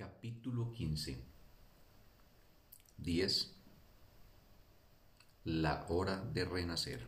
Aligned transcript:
Capítulo 0.00 0.72
15 0.72 1.22
10 2.96 3.54
La 5.44 5.84
hora 5.90 6.24
de 6.32 6.46
renacer 6.46 7.06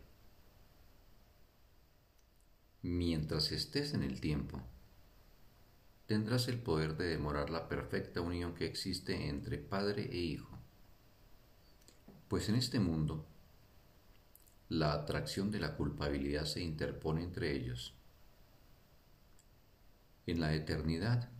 Mientras 2.82 3.50
estés 3.50 3.94
en 3.94 4.02
el 4.02 4.20
tiempo, 4.20 4.60
tendrás 6.04 6.48
el 6.48 6.58
poder 6.58 6.98
de 6.98 7.06
demorar 7.06 7.48
la 7.48 7.66
perfecta 7.66 8.20
unión 8.20 8.54
que 8.54 8.66
existe 8.66 9.26
entre 9.26 9.56
padre 9.56 10.10
e 10.12 10.18
hijo. 10.18 10.58
Pues 12.28 12.50
en 12.50 12.56
este 12.56 12.78
mundo, 12.78 13.24
la 14.68 14.92
atracción 14.92 15.50
de 15.50 15.60
la 15.60 15.76
culpabilidad 15.76 16.44
se 16.44 16.60
interpone 16.60 17.22
entre 17.22 17.52
ellos. 17.52 17.94
En 20.26 20.40
la 20.40 20.52
eternidad, 20.52 21.30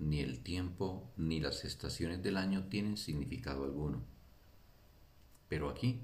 ni 0.00 0.20
el 0.20 0.42
tiempo 0.42 1.12
ni 1.16 1.40
las 1.40 1.64
estaciones 1.64 2.22
del 2.22 2.38
año 2.38 2.64
tienen 2.68 2.96
significado 2.96 3.64
alguno. 3.64 4.02
Pero 5.48 5.68
aquí, 5.68 6.00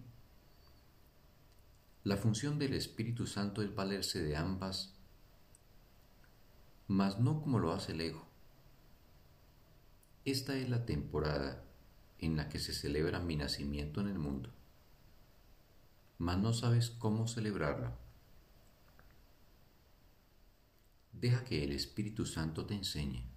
la 2.05 2.19
función 2.19 2.59
del 2.59 2.75
Espíritu 2.75 3.27
Santo 3.27 3.63
es 3.63 3.75
valerse 3.75 4.23
de 4.23 4.37
ambas, 4.37 4.95
mas 6.87 7.19
no 7.19 7.41
como 7.41 7.59
lo 7.59 7.73
hace 7.73 7.93
el 7.93 8.03
ego. 8.03 8.27
Esta 10.27 10.57
es 10.57 10.69
la 10.69 10.85
temporada 10.85 11.65
en 12.19 12.37
la 12.37 12.49
que 12.49 12.59
se 12.59 12.75
celebra 12.75 13.21
mi 13.21 13.37
nacimiento 13.37 14.03
en 14.03 14.09
el 14.09 14.19
mundo, 14.19 14.51
mas 16.19 16.39
no 16.39 16.53
sabes 16.53 16.91
cómo 16.91 17.29
celebrarlo. 17.29 17.93
Deja 21.13 21.45
que 21.45 21.65
el 21.65 21.73
Espíritu 21.73 22.27
Santo 22.27 22.67
te 22.67 22.75
enseñe 22.75 23.36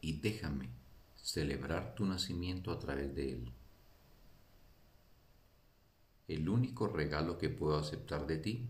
y 0.00 0.20
déjame 0.20 0.68
celebrar 1.16 1.94
tu 1.94 2.04
nacimiento 2.04 2.72
a 2.72 2.78
través 2.78 3.14
de 3.14 3.32
él. 3.32 3.52
El 6.28 6.48
único 6.48 6.86
regalo 6.86 7.38
que 7.38 7.48
puedo 7.48 7.76
aceptar 7.76 8.26
de 8.26 8.38
ti 8.38 8.68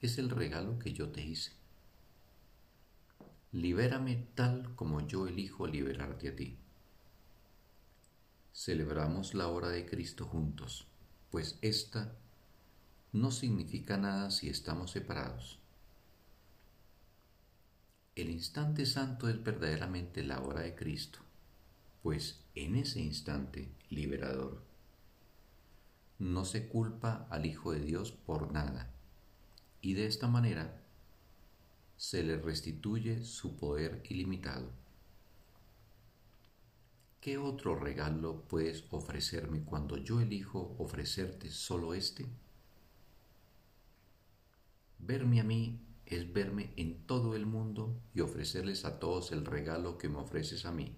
es 0.00 0.18
el 0.18 0.30
regalo 0.30 0.78
que 0.78 0.92
yo 0.92 1.10
te 1.10 1.22
hice. 1.22 1.52
Libérame 3.52 4.28
tal 4.34 4.74
como 4.74 5.06
yo 5.06 5.26
elijo 5.26 5.66
liberarte 5.66 6.28
a 6.28 6.36
ti. 6.36 6.56
Celebramos 8.52 9.34
la 9.34 9.48
hora 9.48 9.68
de 9.68 9.86
Cristo 9.86 10.26
juntos, 10.26 10.86
pues 11.30 11.58
esta 11.60 12.16
no 13.12 13.30
significa 13.30 13.98
nada 13.98 14.30
si 14.30 14.48
estamos 14.48 14.90
separados. 14.90 15.61
El 18.14 18.28
instante 18.28 18.84
santo 18.84 19.26
es 19.30 19.42
verdaderamente 19.42 20.22
la 20.22 20.42
hora 20.42 20.60
de 20.60 20.74
Cristo, 20.74 21.20
pues 22.02 22.40
en 22.54 22.76
ese 22.76 23.00
instante 23.00 23.70
liberador 23.88 24.60
no 26.18 26.44
se 26.44 26.68
culpa 26.68 27.26
al 27.30 27.46
Hijo 27.46 27.72
de 27.72 27.80
Dios 27.80 28.12
por 28.12 28.52
nada, 28.52 28.90
y 29.80 29.94
de 29.94 30.06
esta 30.06 30.28
manera 30.28 30.78
se 31.96 32.22
le 32.22 32.36
restituye 32.36 33.24
su 33.24 33.56
poder 33.56 34.02
ilimitado. 34.08 34.70
¿Qué 37.22 37.38
otro 37.38 37.76
regalo 37.76 38.42
puedes 38.42 38.84
ofrecerme 38.90 39.62
cuando 39.62 39.96
yo 39.96 40.20
elijo 40.20 40.76
ofrecerte 40.78 41.50
solo 41.50 41.94
este? 41.94 42.26
Verme 44.98 45.40
a 45.40 45.44
mí 45.44 45.80
es 46.16 46.32
verme 46.32 46.72
en 46.76 47.06
todo 47.06 47.34
el 47.34 47.46
mundo 47.46 48.00
y 48.14 48.20
ofrecerles 48.20 48.84
a 48.84 48.98
todos 48.98 49.32
el 49.32 49.44
regalo 49.44 49.98
que 49.98 50.08
me 50.08 50.18
ofreces 50.18 50.64
a 50.66 50.72
mí. 50.72 50.96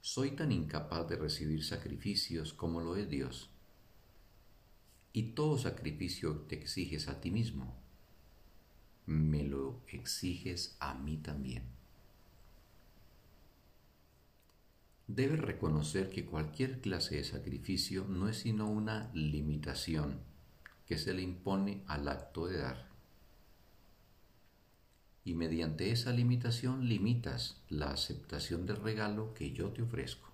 Soy 0.00 0.32
tan 0.32 0.50
incapaz 0.50 1.08
de 1.08 1.16
recibir 1.16 1.64
sacrificios 1.64 2.52
como 2.52 2.80
lo 2.80 2.96
es 2.96 3.08
Dios. 3.08 3.50
Y 5.12 5.32
todo 5.34 5.58
sacrificio 5.58 6.42
te 6.48 6.56
exiges 6.56 7.08
a 7.08 7.20
ti 7.20 7.30
mismo, 7.30 7.74
me 9.06 9.42
lo 9.42 9.82
exiges 9.88 10.76
a 10.80 10.94
mí 10.94 11.16
también. 11.16 11.64
Debes 15.08 15.40
reconocer 15.40 16.08
que 16.10 16.24
cualquier 16.24 16.80
clase 16.80 17.16
de 17.16 17.24
sacrificio 17.24 18.06
no 18.08 18.28
es 18.28 18.38
sino 18.38 18.70
una 18.70 19.10
limitación 19.12 20.29
que 20.90 20.98
se 20.98 21.14
le 21.14 21.22
impone 21.22 21.84
al 21.86 22.08
acto 22.08 22.48
de 22.48 22.58
dar. 22.58 22.88
Y 25.24 25.34
mediante 25.34 25.92
esa 25.92 26.10
limitación 26.10 26.88
limitas 26.88 27.62
la 27.68 27.92
aceptación 27.92 28.66
del 28.66 28.78
regalo 28.78 29.32
que 29.32 29.52
yo 29.52 29.70
te 29.70 29.82
ofrezco. 29.82 30.28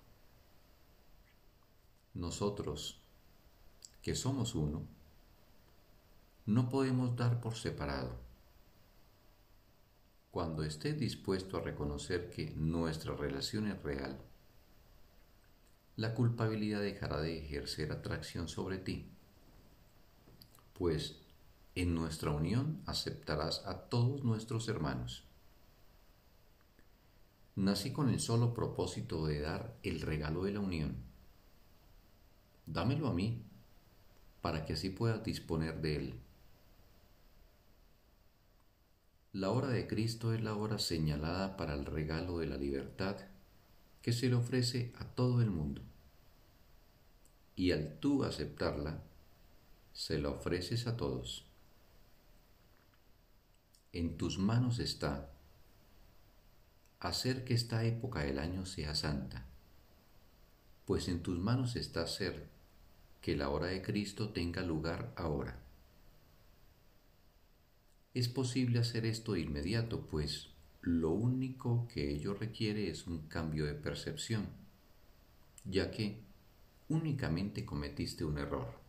Nosotros, 2.15 2.99
que 4.01 4.15
somos 4.15 4.55
uno, 4.55 4.81
no 6.47 6.69
podemos 6.69 7.15
dar 7.15 7.39
por 7.39 7.53
separado. 7.53 8.17
Cuando 10.31 10.63
estés 10.63 10.97
dispuesto 10.97 11.57
a 11.57 11.61
reconocer 11.61 12.31
que 12.31 12.49
nuestra 12.55 13.13
relación 13.13 13.67
es 13.67 13.83
real, 13.83 14.17
la 15.97 16.15
culpabilidad 16.15 16.81
dejará 16.81 17.21
de 17.21 17.45
ejercer 17.45 17.91
atracción 17.91 18.47
sobre 18.47 18.79
ti 18.79 19.11
pues 20.77 21.15
en 21.75 21.95
nuestra 21.95 22.31
unión 22.31 22.81
aceptarás 22.85 23.65
a 23.65 23.89
todos 23.89 24.23
nuestros 24.23 24.67
hermanos. 24.67 25.23
Nací 27.55 27.91
con 27.91 28.09
el 28.09 28.19
solo 28.19 28.53
propósito 28.53 29.25
de 29.25 29.41
dar 29.41 29.75
el 29.81 30.01
regalo 30.01 30.43
de 30.43 30.51
la 30.51 30.59
unión. 30.59 30.95
Dámelo 32.67 33.07
a 33.07 33.13
mí, 33.13 33.41
para 34.41 34.65
que 34.65 34.73
así 34.73 34.89
puedas 34.89 35.23
disponer 35.23 35.81
de 35.81 35.95
él. 35.95 36.19
La 39.33 39.51
hora 39.51 39.69
de 39.69 39.87
Cristo 39.87 40.33
es 40.33 40.41
la 40.41 40.55
hora 40.55 40.79
señalada 40.79 41.57
para 41.57 41.73
el 41.73 41.85
regalo 41.85 42.39
de 42.39 42.47
la 42.47 42.57
libertad 42.57 43.17
que 44.01 44.13
se 44.13 44.29
le 44.29 44.35
ofrece 44.35 44.93
a 44.99 45.05
todo 45.05 45.41
el 45.41 45.49
mundo. 45.49 45.81
Y 47.55 47.71
al 47.71 47.99
tú 47.99 48.23
aceptarla, 48.23 49.01
se 49.97 50.19
la 50.19 50.29
ofreces 50.29 50.85
a 50.85 50.95
todos. 50.95 51.43
En 53.93 54.15
tus 54.15 54.37
manos 54.37 54.77
está 54.77 55.31
hacer 56.99 57.43
que 57.43 57.55
esta 57.55 57.83
época 57.83 58.19
del 58.19 58.37
año 58.37 58.67
sea 58.67 58.93
santa, 58.93 59.47
pues 60.85 61.07
en 61.07 61.23
tus 61.23 61.39
manos 61.39 61.75
está 61.75 62.03
hacer 62.03 62.47
que 63.21 63.35
la 63.35 63.49
hora 63.49 63.67
de 63.67 63.81
Cristo 63.81 64.29
tenga 64.29 64.61
lugar 64.61 65.13
ahora. 65.15 65.59
Es 68.13 68.29
posible 68.29 68.77
hacer 68.77 69.03
esto 69.03 69.33
de 69.33 69.39
inmediato, 69.39 70.05
pues 70.05 70.51
lo 70.81 71.09
único 71.09 71.87
que 71.87 72.11
ello 72.11 72.35
requiere 72.35 72.91
es 72.91 73.07
un 73.07 73.27
cambio 73.27 73.65
de 73.65 73.73
percepción, 73.73 74.47
ya 75.65 75.89
que 75.89 76.21
únicamente 76.87 77.65
cometiste 77.65 78.23
un 78.25 78.37
error. 78.37 78.86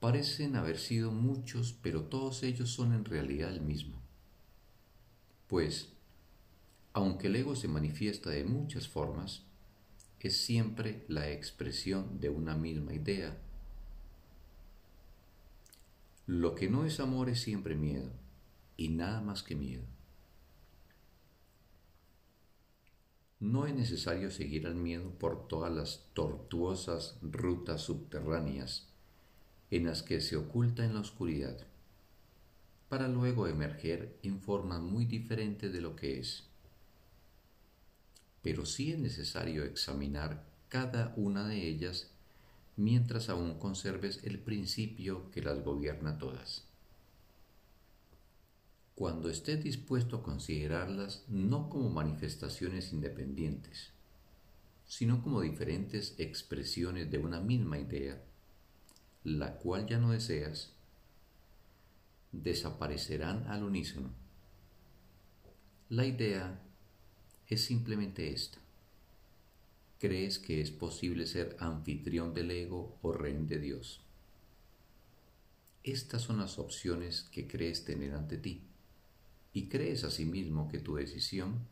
Parecen 0.00 0.56
haber 0.56 0.78
sido 0.78 1.12
muchos, 1.12 1.74
pero 1.82 2.04
todos 2.04 2.42
ellos 2.42 2.70
son 2.70 2.94
en 2.94 3.04
realidad 3.04 3.50
el 3.50 3.60
mismo. 3.60 4.00
Pues, 5.46 5.92
aunque 6.94 7.26
el 7.26 7.36
ego 7.36 7.54
se 7.54 7.68
manifiesta 7.68 8.30
de 8.30 8.44
muchas 8.44 8.88
formas, 8.88 9.42
es 10.18 10.38
siempre 10.38 11.04
la 11.08 11.30
expresión 11.30 12.18
de 12.18 12.30
una 12.30 12.56
misma 12.56 12.94
idea. 12.94 13.36
Lo 16.26 16.54
que 16.54 16.70
no 16.70 16.86
es 16.86 16.98
amor 16.98 17.28
es 17.28 17.42
siempre 17.42 17.74
miedo, 17.74 18.10
y 18.78 18.88
nada 18.88 19.20
más 19.20 19.42
que 19.42 19.54
miedo. 19.54 19.84
No 23.38 23.66
es 23.66 23.74
necesario 23.74 24.30
seguir 24.30 24.66
al 24.66 24.76
miedo 24.76 25.10
por 25.18 25.46
todas 25.46 25.72
las 25.72 26.06
tortuosas 26.14 27.18
rutas 27.22 27.82
subterráneas 27.82 28.89
en 29.70 29.86
las 29.86 30.02
que 30.02 30.20
se 30.20 30.36
oculta 30.36 30.84
en 30.84 30.94
la 30.94 31.00
oscuridad, 31.00 31.56
para 32.88 33.06
luego 33.06 33.46
emerger 33.46 34.18
en 34.22 34.40
formas 34.40 34.80
muy 34.80 35.04
diferentes 35.04 35.72
de 35.72 35.80
lo 35.80 35.94
que 35.94 36.18
es. 36.18 36.44
Pero 38.42 38.66
sí 38.66 38.92
es 38.92 38.98
necesario 38.98 39.64
examinar 39.64 40.44
cada 40.68 41.14
una 41.16 41.46
de 41.46 41.68
ellas 41.68 42.10
mientras 42.76 43.28
aún 43.28 43.58
conserves 43.58 44.20
el 44.24 44.38
principio 44.38 45.30
que 45.30 45.42
las 45.42 45.62
gobierna 45.62 46.18
todas. 46.18 46.64
Cuando 48.94 49.30
estés 49.30 49.62
dispuesto 49.62 50.16
a 50.16 50.22
considerarlas 50.22 51.24
no 51.28 51.70
como 51.70 51.90
manifestaciones 51.90 52.92
independientes, 52.92 53.92
sino 54.86 55.22
como 55.22 55.42
diferentes 55.42 56.14
expresiones 56.18 57.10
de 57.10 57.18
una 57.18 57.40
misma 57.40 57.78
idea, 57.78 58.20
la 59.24 59.56
cual 59.58 59.86
ya 59.86 59.98
no 59.98 60.12
deseas, 60.12 60.72
desaparecerán 62.32 63.46
al 63.48 63.64
unísono. 63.64 64.10
La 65.88 66.06
idea 66.06 66.60
es 67.48 67.64
simplemente 67.64 68.32
esta. 68.32 68.58
¿Crees 69.98 70.38
que 70.38 70.60
es 70.60 70.70
posible 70.70 71.26
ser 71.26 71.56
anfitrión 71.58 72.32
del 72.32 72.50
ego 72.50 72.98
o 73.02 73.12
rehén 73.12 73.48
de 73.48 73.58
Dios? 73.58 74.00
Estas 75.82 76.22
son 76.22 76.38
las 76.38 76.58
opciones 76.58 77.22
que 77.24 77.46
crees 77.46 77.84
tener 77.84 78.14
ante 78.14 78.38
ti 78.38 78.62
y 79.52 79.68
crees 79.68 80.04
asimismo 80.04 80.68
que 80.68 80.78
tu 80.78 80.94
decisión 80.94 81.66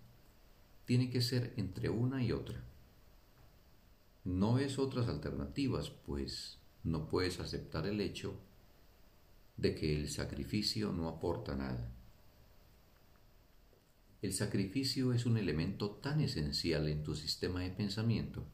tiene 0.85 1.11
que 1.11 1.23
ser 1.23 1.55
entre 1.57 1.91
una 1.91 2.23
y 2.23 2.33
otra. 2.33 2.65
No 4.25 4.55
ves 4.55 4.79
otras 4.79 5.09
alternativas, 5.09 5.91
pues 5.91 6.59
no 6.91 7.09
puedes 7.09 7.41
aceptar 7.41 7.87
el 7.87 8.01
hecho 8.01 8.35
de 9.57 9.75
que 9.75 9.97
el 9.97 10.09
sacrificio 10.09 10.93
no 10.93 11.09
aporta 11.09 11.55
nada. 11.55 11.91
El 14.23 14.33
sacrificio 14.33 15.13
es 15.13 15.27
un 15.27 15.37
elemento 15.37 15.91
tan 15.91 16.21
esencial 16.21 16.89
en 16.89 17.03
tu 17.05 17.15
sistema 17.15 17.61
de 17.61 17.71
pensamiento 17.71 18.45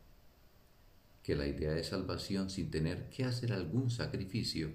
que 1.22 1.34
la 1.34 1.46
idea 1.46 1.72
de 1.72 1.84
salvación 1.84 2.50
sin 2.50 2.70
tener 2.70 3.08
que 3.08 3.24
hacer 3.24 3.52
algún 3.52 3.90
sacrificio 3.90 4.70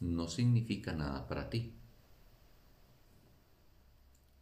no 0.00 0.28
significa 0.28 0.92
nada 0.92 1.26
para 1.26 1.48
ti. 1.48 1.72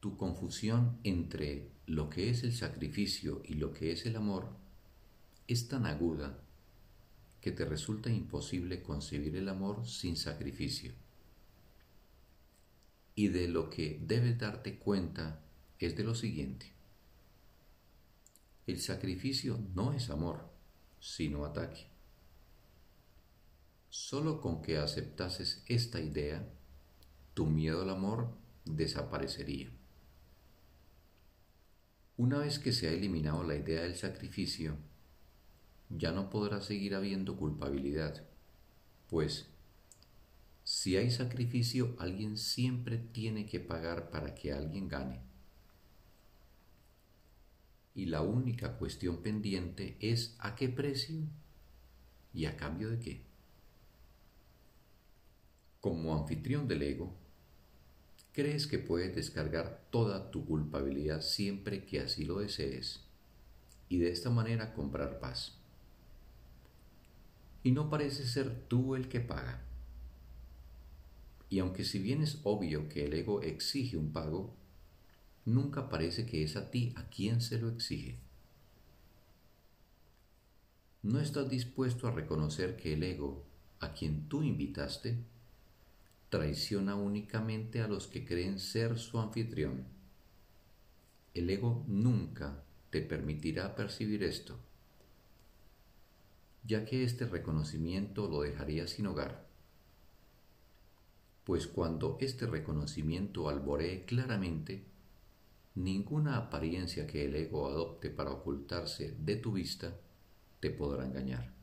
Tu 0.00 0.16
confusión 0.16 0.98
entre 1.04 1.70
lo 1.86 2.10
que 2.10 2.30
es 2.30 2.42
el 2.42 2.52
sacrificio 2.52 3.40
y 3.44 3.54
lo 3.54 3.72
que 3.72 3.92
es 3.92 4.04
el 4.06 4.16
amor 4.16 4.48
es 5.46 5.68
tan 5.68 5.86
aguda 5.86 6.40
que 7.46 7.52
te 7.52 7.64
resulta 7.64 8.10
imposible 8.10 8.82
concebir 8.82 9.37
el 9.37 9.48
amor 9.48 9.87
sin 9.87 10.16
sacrificio. 10.16 10.93
Y 13.14 13.28
de 13.28 13.46
lo 13.46 13.70
que 13.70 14.00
debes 14.04 14.37
darte 14.37 14.81
cuenta 14.81 15.44
es 15.78 15.96
de 15.96 16.02
lo 16.02 16.16
siguiente. 16.16 16.72
El 18.66 18.81
sacrificio 18.81 19.60
no 19.76 19.93
es 19.93 20.10
amor, 20.10 20.50
sino 20.98 21.44
ataque. 21.44 21.87
Solo 23.90 24.40
con 24.40 24.60
que 24.60 24.78
aceptases 24.78 25.62
esta 25.69 26.00
idea, 26.00 26.52
tu 27.32 27.46
miedo 27.46 27.82
al 27.82 27.90
amor 27.90 28.37
desaparecería. 28.64 29.70
Una 32.16 32.38
vez 32.38 32.58
que 32.58 32.72
se 32.72 32.88
ha 32.88 32.92
eliminado 32.92 33.44
la 33.44 33.54
idea 33.54 33.82
del 33.82 33.94
sacrificio, 33.94 34.76
ya 35.91 36.12
no 36.12 36.31
podrá 36.31 36.61
seguir 36.61 36.94
habiendo 36.94 37.37
culpabilidad, 37.37 38.25
pues 39.09 39.49
si 40.65 40.97
hay 40.97 41.11
sacrificio, 41.11 41.94
alguien 41.99 42.37
siempre 42.37 42.99
tiene 42.99 43.47
que 43.47 43.61
pagar 43.61 44.11
para 44.11 44.35
que 44.35 44.53
alguien 44.53 44.88
gane. 44.88 45.21
Y 47.94 48.06
la 48.06 48.23
única 48.23 48.77
cuestión 48.77 49.23
pendiente 49.23 49.97
es 50.00 50.35
a 50.38 50.56
qué 50.56 50.69
precio 50.69 51.21
y 52.35 52.47
a 52.47 52.56
cambio 52.56 52.91
de 52.91 52.99
qué. 52.99 53.23
Como 55.81 56.15
anfitrión 56.15 56.67
del 56.67 56.83
ego, 56.83 57.15
crees 58.33 58.67
que 58.67 58.79
puedes 58.79 59.15
descargar 59.15 59.87
toda 59.91 60.31
tu 60.31 60.44
culpabilidad 60.44 61.23
siempre 61.23 61.87
que 61.87 62.00
así 62.00 62.25
lo 62.25 62.41
desees 62.41 63.06
y 63.88 63.99
de 63.99 64.11
esta 64.11 64.31
manera 64.31 64.75
comprar 64.75 65.21
paz 65.21 65.56
y 67.66 67.72
no 67.72 67.90
parece 67.90 68.24
ser 68.28 68.68
tú 68.68 68.94
el 68.94 69.08
que 69.08 69.18
paga. 69.18 69.60
Y 71.50 71.58
aunque 71.58 71.84
si 71.84 71.98
bien 71.98 72.22
es 72.22 72.38
obvio 72.44 72.88
que 72.88 73.06
el 73.06 73.14
ego 73.14 73.42
exige 73.42 73.96
un 73.96 74.12
pago, 74.12 74.54
nunca 75.44 75.88
parece 75.88 76.26
que 76.26 76.44
es 76.44 76.54
a 76.54 76.70
ti 76.70 76.94
a 76.94 77.08
quien 77.08 77.40
se 77.40 77.58
lo 77.58 77.68
exige. 77.68 78.20
No 81.02 81.18
estás 81.18 81.48
dispuesto 81.48 82.06
a 82.06 82.12
reconocer 82.12 82.76
que 82.76 82.92
el 82.92 83.02
ego, 83.02 83.44
a 83.80 83.94
quien 83.94 84.28
tú 84.28 84.44
invitaste, 84.44 85.18
traiciona 86.28 86.94
únicamente 86.94 87.80
a 87.80 87.88
los 87.88 88.06
que 88.06 88.24
creen 88.24 88.60
ser 88.60 88.96
su 88.96 89.18
anfitrión. 89.18 89.82
El 91.34 91.50
ego 91.50 91.84
nunca 91.88 92.62
te 92.90 93.00
permitirá 93.00 93.74
percibir 93.74 94.22
esto 94.22 94.56
ya 96.66 96.84
que 96.84 97.04
este 97.04 97.26
reconocimiento 97.26 98.28
lo 98.28 98.42
dejaría 98.42 98.86
sin 98.86 99.06
hogar. 99.06 99.46
Pues 101.44 101.68
cuando 101.68 102.18
este 102.20 102.46
reconocimiento 102.46 103.48
alboree 103.48 104.04
claramente, 104.04 104.84
ninguna 105.76 106.38
apariencia 106.38 107.06
que 107.06 107.24
el 107.24 107.36
ego 107.36 107.68
adopte 107.68 108.10
para 108.10 108.32
ocultarse 108.32 109.14
de 109.20 109.36
tu 109.36 109.52
vista 109.52 109.96
te 110.58 110.70
podrá 110.70 111.06
engañar. 111.06 111.54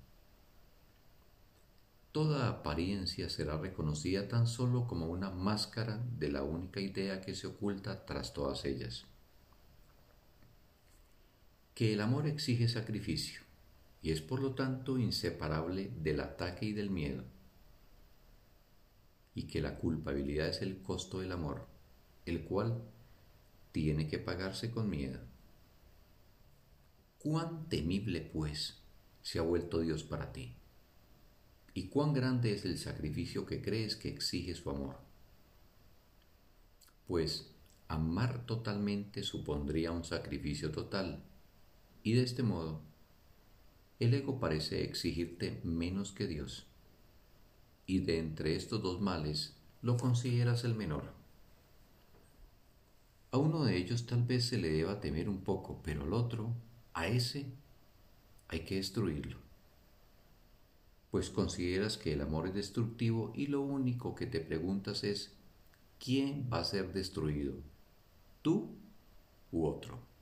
Toda 2.14 2.48
apariencia 2.48 3.28
será 3.28 3.58
reconocida 3.58 4.28
tan 4.28 4.48
solo 4.48 4.88
como 4.88 5.08
una 5.08 5.32
máscara 5.32 6.02
de 6.18 6.32
la 6.32 6.44
única 6.44 6.80
idea 6.80 7.20
que 7.20 7.34
se 7.34 7.48
oculta 7.48 8.06
tras 8.06 8.34
todas 8.34 8.64
ellas. 8.66 9.06
Que 11.74 11.94
el 11.94 12.02
amor 12.02 12.28
exige 12.28 12.68
sacrificio 12.68 13.43
y 14.04 14.12
es 14.12 14.22
por 14.22 14.42
lo 14.42 14.54
tanto 14.54 15.00
inseparable 15.00 15.90
del 16.02 16.20
ataque 16.20 16.66
y 16.68 16.74
del 16.74 16.90
miedo, 16.90 17.24
y 19.34 19.44
que 19.44 19.62
la 19.62 19.78
culpabilidad 19.78 20.50
es 20.50 20.62
el 20.62 20.82
costo 20.82 21.22
del 21.22 21.32
amor, 21.32 21.66
el 22.26 22.44
cual 22.44 22.84
tiene 23.72 24.10
que 24.10 24.20
pagarse 24.20 24.72
con 24.72 24.90
miedo. 24.90 25.22
¿Cuán 27.18 27.70
temible, 27.70 28.20
pues, 28.20 28.78
se 29.22 29.40
ha 29.40 29.42
vuelto 29.42 29.80
Dios 29.80 30.04
para 30.04 30.34
ti? 30.34 30.54
¿Y 31.74 31.88
cuán 31.88 32.14
grande 32.14 32.54
es 32.54 32.66
el 32.66 32.78
sacrificio 32.78 33.46
que 33.46 33.62
crees 33.62 33.96
que 33.96 34.10
exige 34.10 34.54
su 34.54 34.70
amor? 34.70 34.98
Pues 37.08 37.50
amar 37.88 38.46
totalmente 38.46 39.24
supondría 39.24 39.94
un 39.94 40.04
sacrificio 40.04 40.72
total, 40.72 41.24
y 42.04 42.14
de 42.14 42.24
este 42.24 42.44
modo 42.44 42.82
el 44.04 44.14
ego 44.14 44.40
parece 44.40 44.84
exigirte 44.84 45.60
menos 45.64 46.12
que 46.12 46.28
Dios. 46.28 46.68
Y 47.86 48.00
de 48.00 48.20
entre 48.20 48.56
estos 48.56 48.82
dos 48.82 49.02
males 49.02 49.56
lo 49.82 49.98
consideras 49.98 50.64
el 50.64 50.76
menor. 50.76 51.14
A 53.32 53.38
uno 53.38 53.66
de 53.66 53.78
ellos 53.78 54.06
tal 54.06 54.24
vez 54.24 54.46
se 54.46 54.58
le 54.58 54.72
deba 54.72 55.00
temer 55.00 55.28
un 55.28 55.42
poco, 55.42 55.82
pero 55.84 56.04
al 56.04 56.14
otro, 56.14 56.54
a 56.94 57.08
ese, 57.08 57.48
hay 58.48 58.62
que 58.62 58.76
destruirlo. 58.76 59.38
Pues 61.10 61.30
consideras 61.30 61.98
que 61.98 62.14
el 62.14 62.22
amor 62.22 62.48
es 62.48 62.54
destructivo 62.54 63.32
y 63.36 63.48
lo 63.48 63.62
único 63.62 64.16
que 64.16 64.28
te 64.28 64.40
preguntas 64.40 65.04
es, 65.04 65.34
¿quién 66.00 66.48
va 66.52 66.60
a 66.60 66.64
ser 66.64 66.94
destruido? 66.94 67.56
¿Tú 68.42 68.76
u 69.52 69.66
otro? 69.66 70.13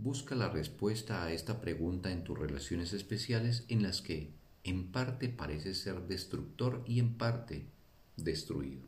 Busca 0.00 0.36
la 0.36 0.48
respuesta 0.48 1.24
a 1.24 1.32
esta 1.32 1.60
pregunta 1.60 2.12
en 2.12 2.22
tus 2.22 2.38
relaciones 2.38 2.92
especiales 2.92 3.64
en 3.66 3.82
las 3.82 4.00
que 4.00 4.32
en 4.62 4.92
parte 4.92 5.28
pareces 5.28 5.80
ser 5.80 6.02
destructor 6.06 6.84
y 6.86 7.00
en 7.00 7.14
parte 7.14 7.66
destruido, 8.16 8.86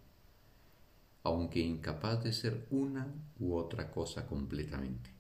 aunque 1.24 1.58
incapaz 1.58 2.22
de 2.22 2.32
ser 2.32 2.64
una 2.70 3.12
u 3.40 3.56
otra 3.56 3.90
cosa 3.90 4.28
completamente. 4.28 5.10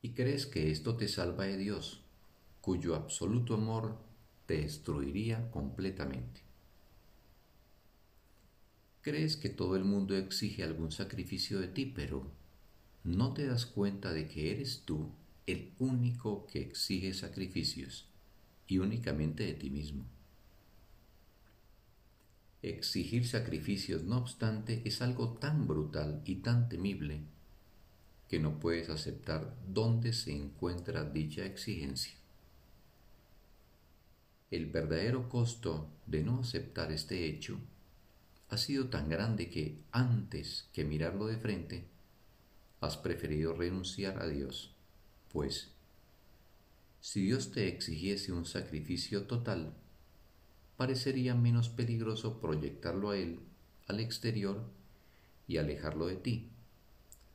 Y 0.00 0.14
crees 0.14 0.46
que 0.46 0.70
esto 0.70 0.96
te 0.96 1.06
salva 1.06 1.44
de 1.44 1.58
Dios, 1.58 2.00
cuyo 2.62 2.94
absoluto 2.94 3.52
amor 3.52 3.98
te 4.46 4.62
destruiría 4.62 5.50
completamente. 5.50 6.40
Crees 9.02 9.36
que 9.36 9.50
todo 9.50 9.76
el 9.76 9.84
mundo 9.84 10.16
exige 10.16 10.64
algún 10.64 10.92
sacrificio 10.92 11.60
de 11.60 11.68
ti, 11.68 11.84
pero 11.84 12.38
no 13.04 13.32
te 13.32 13.46
das 13.46 13.66
cuenta 13.66 14.12
de 14.12 14.28
que 14.28 14.52
eres 14.52 14.82
tú 14.84 15.10
el 15.46 15.72
único 15.78 16.46
que 16.46 16.60
exige 16.60 17.14
sacrificios 17.14 18.06
y 18.66 18.78
únicamente 18.78 19.44
de 19.44 19.54
ti 19.54 19.70
mismo. 19.70 20.04
Exigir 22.60 23.26
sacrificios, 23.26 24.02
no 24.02 24.18
obstante, 24.18 24.82
es 24.84 25.00
algo 25.00 25.34
tan 25.34 25.66
brutal 25.66 26.22
y 26.24 26.36
tan 26.36 26.68
temible 26.68 27.22
que 28.28 28.38
no 28.38 28.60
puedes 28.60 28.90
aceptar 28.90 29.56
dónde 29.66 30.12
se 30.12 30.32
encuentra 30.32 31.04
dicha 31.04 31.46
exigencia. 31.46 32.14
El 34.50 34.66
verdadero 34.66 35.28
costo 35.28 35.88
de 36.06 36.22
no 36.22 36.40
aceptar 36.40 36.92
este 36.92 37.26
hecho 37.26 37.58
ha 38.50 38.56
sido 38.56 38.88
tan 38.88 39.08
grande 39.08 39.50
que 39.50 39.78
antes 39.92 40.68
que 40.72 40.84
mirarlo 40.84 41.26
de 41.26 41.36
frente, 41.36 41.84
has 42.80 42.96
preferido 42.96 43.54
renunciar 43.54 44.22
a 44.22 44.26
Dios, 44.26 44.74
pues 45.32 45.72
si 47.00 47.22
Dios 47.22 47.52
te 47.52 47.68
exigiese 47.68 48.32
un 48.32 48.44
sacrificio 48.44 49.24
total, 49.24 49.72
parecería 50.76 51.34
menos 51.34 51.68
peligroso 51.68 52.40
proyectarlo 52.40 53.10
a 53.10 53.16
Él 53.16 53.40
al 53.88 54.00
exterior 54.00 54.62
y 55.46 55.56
alejarlo 55.56 56.06
de 56.06 56.16
ti 56.16 56.50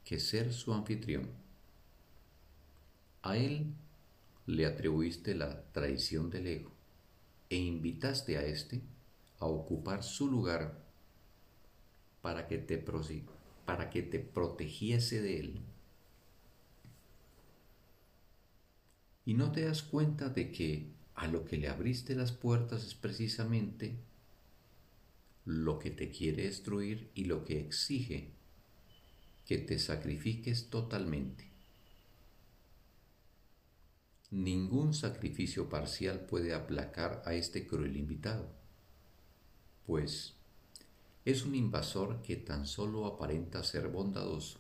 que 0.06 0.20
ser 0.20 0.54
su 0.54 0.74
anfitrión. 0.74 1.30
A 3.24 3.38
él 3.38 3.74
le 4.46 4.66
atribuiste 4.66 5.34
la 5.34 5.64
traición 5.72 6.30
del 6.30 6.48
ego 6.48 6.72
e 7.50 7.56
invitaste 7.58 8.38
a 8.38 8.46
éste 8.46 8.82
a 9.40 9.46
ocupar 9.46 10.04
su 10.04 10.30
lugar 10.30 10.84
para 12.22 12.48
que 12.48 12.58
te, 12.58 12.78
para 13.66 13.90
que 13.90 14.02
te 14.02 14.20
protegiese 14.20 15.22
de 15.22 15.40
él. 15.40 15.62
Y 19.26 19.36
no 19.36 19.52
te 19.52 19.64
das 19.64 19.84
cuenta 19.84 20.30
de 20.30 20.52
que 20.52 20.92
a 21.16 21.28
lo 21.28 21.46
que 21.46 21.58
le 21.58 21.70
abriste 21.70 22.16
las 22.16 22.32
puertas 22.32 22.86
es 22.86 22.96
precisamente 22.96 23.96
lo 25.46 25.80
que 25.80 25.92
te 25.92 26.10
quiere 26.10 26.44
destruir 26.44 27.10
y 27.14 27.26
lo 27.26 27.46
que 27.46 27.60
exige 27.60 28.32
que 29.46 29.58
te 29.58 29.78
sacrifiques 29.78 30.70
totalmente. 30.70 31.52
Ningún 34.32 34.94
sacrificio 34.94 35.70
parcial 35.70 36.22
puede 36.22 36.54
aplacar 36.54 37.22
a 37.26 37.36
este 37.36 37.68
cruel 37.68 37.98
invitado, 37.98 38.50
pues 39.86 40.34
es 41.26 41.46
un 41.46 41.56
invasor 41.56 42.22
que 42.22 42.36
tan 42.36 42.68
solo 42.68 43.06
aparenta 43.06 43.64
ser 43.64 43.88
bondadoso, 43.88 44.60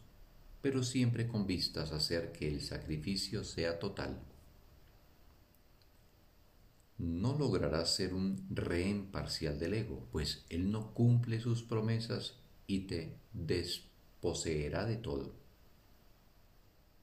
pero 0.61 0.81
siempre 0.83 1.27
con 1.27 1.45
vistas 1.45 1.91
a 1.91 1.97
hacer 1.97 2.31
que 2.31 2.47
el 2.47 2.61
sacrificio 2.61 3.43
sea 3.43 3.79
total. 3.79 4.21
No 6.97 7.37
logrará 7.37 7.85
ser 7.85 8.13
un 8.13 8.47
rehén 8.49 9.07
parcial 9.07 9.59
del 9.59 9.73
ego, 9.73 10.07
pues 10.11 10.45
él 10.49 10.71
no 10.71 10.93
cumple 10.93 11.41
sus 11.41 11.63
promesas 11.63 12.37
y 12.65 12.81
te 12.81 13.17
des 13.33 13.83
poseerá 14.21 14.85
de 14.85 14.95
todo. 14.95 15.33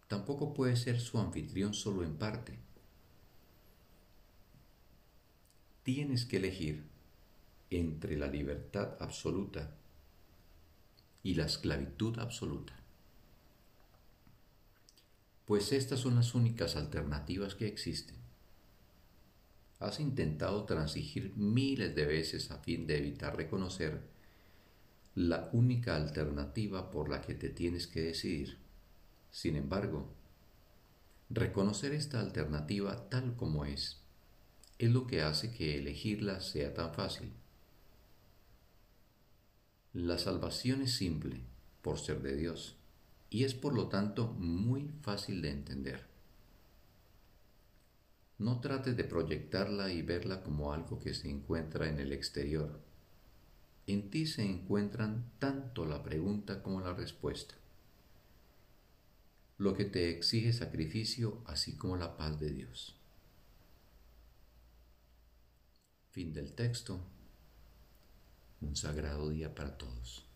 Tampoco 0.09 0.55
puede 0.55 0.77
ser 0.77 0.99
su 0.99 1.19
anfitrión 1.19 1.75
solo 1.75 2.03
en 2.03 2.17
parte. 2.17 2.59
Tienes 5.83 6.25
que 6.25 6.39
elegir 6.39 6.85
entre 7.71 8.17
la 8.17 8.27
libertad 8.27 8.97
absoluta 9.01 9.71
y 11.23 11.35
la 11.35 11.47
esclavitud 11.47 12.19
absoluta. 12.19 12.75
Pues 15.47 15.73
estas 15.73 16.01
son 16.01 16.17
las 16.17 16.35
únicas 16.35 16.77
alternativas 16.77 17.55
que 17.55 17.67
existen. 17.67 18.17
Has 19.79 19.99
intentado 19.99 20.65
transigir 20.65 21.33
miles 21.37 21.95
de 21.95 22.07
veces 22.07 22.51
a 22.51 22.59
fin 22.59 22.87
de 22.87 22.99
evitar 22.99 23.37
reconocer 23.37 24.01
la 25.15 25.49
única 25.53 25.97
alternativa 25.97 26.91
por 26.91 27.09
la 27.09 27.23
que 27.23 27.35
te 27.35 27.49
tienes 27.49 27.87
que 27.87 28.03
decidir. 28.03 28.59
Sin 29.31 29.57
embargo, 29.57 30.09
reconocer 31.31 31.93
esta 31.93 32.21
alternativa 32.21 33.09
tal 33.09 33.37
como 33.37 33.65
es 33.65 34.01
es 34.79 34.91
lo 34.91 35.07
que 35.07 35.21
hace 35.21 35.53
que 35.53 35.79
elegirla 35.79 36.41
sea 36.41 36.73
tan 36.73 36.95
fácil. 36.95 37.31
La 39.93 40.19
salvación 40.19 40.83
es 40.83 40.95
simple 40.95 41.41
por 41.83 41.99
ser 41.99 42.23
de 42.23 42.37
Dios 42.37 42.77
y 43.29 43.45
es 43.45 43.55
por 43.55 43.75
lo 43.75 43.89
tanto 43.89 44.29
muy 44.29 44.91
fácil 45.03 45.43
de 45.43 45.51
entender. 45.51 46.07
No 48.39 48.61
trates 48.61 48.97
de 48.97 49.05
proyectarla 49.05 49.93
y 49.93 50.03
verla 50.03 50.43
como 50.43 50.73
algo 50.73 50.99
que 50.99 51.15
se 51.15 51.29
encuentra 51.29 51.89
en 51.89 51.99
el 51.99 52.13
exterior 52.13 52.81
en 53.93 54.11
ti 54.11 54.27
se 54.27 54.43
encuentran 54.43 55.33
tanto 55.39 55.85
la 55.85 56.03
pregunta 56.03 56.63
como 56.63 56.81
la 56.81 56.93
respuesta, 56.93 57.55
lo 59.59 59.75
que 59.75 59.85
te 59.85 60.11
exige 60.11 60.53
sacrificio 60.53 61.43
así 61.47 61.77
como 61.77 61.97
la 61.97 62.17
paz 62.17 62.39
de 62.39 62.51
Dios. 62.51 62.97
Fin 66.11 66.33
del 66.33 66.55
texto. 66.55 67.01
Un 68.61 68.77
sagrado 68.77 69.31
día 69.31 69.55
para 69.55 69.77
todos. 69.77 70.30